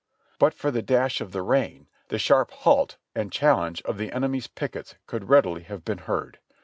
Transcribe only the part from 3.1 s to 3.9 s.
and challenge